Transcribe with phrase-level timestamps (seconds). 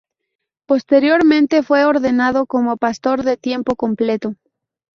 [0.65, 4.33] Posteriormente fue ordenado como pastor de tiempo completo.